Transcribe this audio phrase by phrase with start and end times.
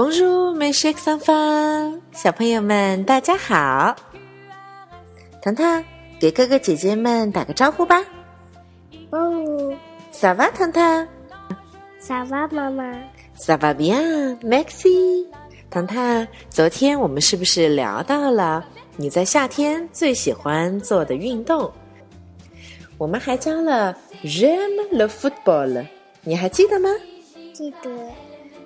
[0.00, 3.96] Bonjour, mes chers enfants，小朋友们，大家好。
[5.42, 5.84] 糖糖，
[6.20, 8.04] 给哥哥姐姐们打个招呼吧。
[9.10, 9.74] 哦，
[10.12, 11.08] 萨瓦，糖糖。
[11.98, 12.96] 萨瓦，妈妈。
[13.34, 15.26] 萨瓦 bien, Maxi。
[15.68, 18.64] 糖糖，昨天我们是不是聊到了
[18.96, 21.68] 你在夏天最喜欢做的运动？
[22.98, 25.84] 我们还教了 j'aime le football，
[26.22, 26.88] 你还记得吗？
[27.52, 27.90] 记得。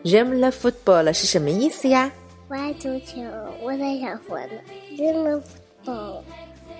[0.05, 2.11] J'aime le football 是什么意思呀？
[2.49, 3.23] 我爱足球，
[3.63, 4.61] 我在想活呢。
[4.97, 5.41] j'aime
[5.85, 6.23] football。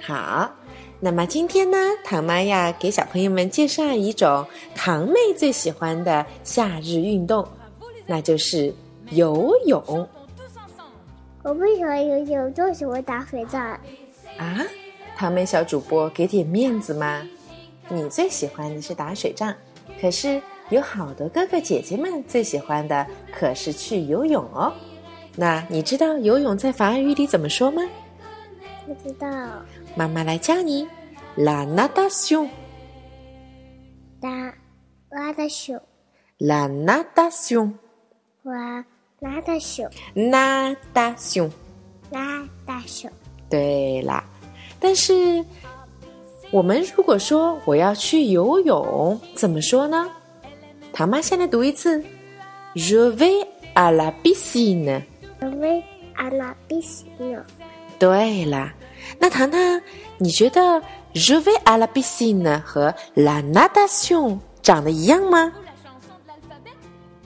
[0.01, 0.51] 好，
[1.01, 4.45] 那么今天呢，唐妈呀给小朋友们介绍一种
[4.75, 7.47] 堂妹最喜欢的夏日运动，
[8.07, 8.75] 那就是
[9.11, 10.09] 游泳。
[11.45, 13.63] 我不喜欢游泳，就喜欢打水仗。
[14.37, 14.61] 啊，
[15.17, 17.23] 堂妹小主播给点面子吗？
[17.89, 19.55] 你最喜欢的是打水仗，
[20.01, 20.41] 可是
[20.73, 24.73] 有好多哥哥姐姐们最喜欢的可是去游泳哦。
[25.37, 27.83] 那你知道游泳在法语里怎么说吗？
[28.87, 29.29] 不知道。
[29.95, 30.87] 妈妈来教你
[31.37, 32.49] ，la natation。
[34.21, 34.53] la
[35.11, 35.81] natation。
[36.39, 37.73] la natation。
[38.45, 38.75] la
[39.21, 39.93] natation。
[40.15, 41.51] natation。
[42.11, 43.11] natation。
[43.49, 44.25] 对啦，
[44.81, 45.45] 但是。
[46.51, 50.11] 我们如果说我要去游泳，怎么说呢？
[50.93, 52.05] 唐妈先来读一次
[52.75, 55.03] ：Je vais à la piscine。
[55.41, 55.83] Je vais
[56.15, 57.43] à la piscine。
[57.99, 58.75] 对啦，
[59.19, 59.81] 那糖糖，
[60.19, 60.83] 你觉得
[61.15, 65.53] Je vais à la piscine 和 la natation 长得一样吗？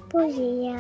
[0.08, 0.78] 不一样。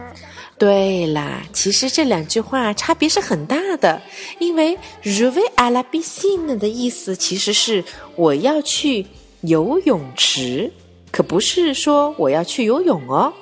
[0.56, 4.00] 对啦，其实这两句话差别是很大的，
[4.38, 7.84] 因为 “je vais à la piscine” 的意思其实是
[8.14, 9.06] 我要去
[9.42, 10.72] 游泳池，
[11.16, 13.32] 可不是说我要去游泳哦。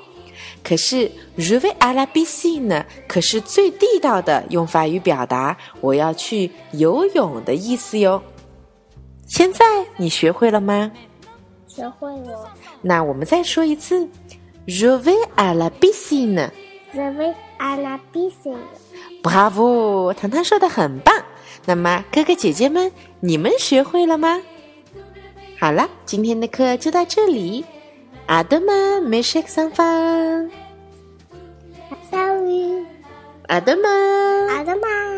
[0.63, 8.23] 可是 “je vais à la piscine” 可是最地道的用法语表达我要去游泳的意思哟。
[9.27, 9.65] 现在
[9.97, 10.93] 你学会了吗？
[11.67, 12.49] 学会了。
[12.81, 14.09] 那我们再说一次。
[14.69, 16.51] Je vais à la piscine.
[16.95, 18.57] Je vais à la piscine.
[19.21, 21.25] Bravo，糖糖说的很棒。
[21.67, 24.41] 那么哥哥姐姐们，你们学会了吗？
[25.65, 27.65] 好了，今天的课就到这里。
[28.27, 29.87] 阿德玛，没事，上方。
[31.87, 32.53] 阿德玛，
[33.47, 33.89] 阿德玛，
[34.53, 35.14] 阿德玛。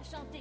[0.00, 0.40] à chanter.